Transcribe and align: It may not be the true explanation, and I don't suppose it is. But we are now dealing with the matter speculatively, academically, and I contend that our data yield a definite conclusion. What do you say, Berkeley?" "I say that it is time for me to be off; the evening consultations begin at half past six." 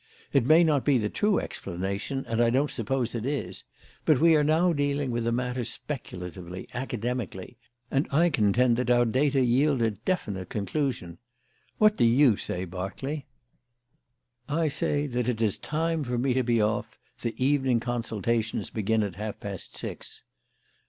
It 0.33 0.47
may 0.47 0.63
not 0.63 0.83
be 0.83 0.97
the 0.97 1.11
true 1.11 1.37
explanation, 1.39 2.25
and 2.27 2.41
I 2.41 2.49
don't 2.49 2.71
suppose 2.71 3.13
it 3.13 3.23
is. 3.23 3.65
But 4.03 4.19
we 4.19 4.35
are 4.35 4.43
now 4.43 4.73
dealing 4.73 5.11
with 5.11 5.25
the 5.25 5.31
matter 5.31 5.63
speculatively, 5.63 6.67
academically, 6.73 7.59
and 7.91 8.07
I 8.11 8.31
contend 8.31 8.77
that 8.77 8.89
our 8.89 9.05
data 9.05 9.41
yield 9.43 9.79
a 9.83 9.91
definite 9.91 10.49
conclusion. 10.49 11.19
What 11.77 11.97
do 11.97 12.03
you 12.03 12.35
say, 12.35 12.65
Berkeley?" 12.65 13.27
"I 14.49 14.69
say 14.69 15.05
that 15.05 15.29
it 15.29 15.39
is 15.39 15.59
time 15.59 16.03
for 16.03 16.17
me 16.17 16.33
to 16.33 16.41
be 16.41 16.59
off; 16.59 16.97
the 17.21 17.35
evening 17.37 17.79
consultations 17.79 18.71
begin 18.71 19.03
at 19.03 19.17
half 19.17 19.39
past 19.39 19.77
six." 19.77 20.23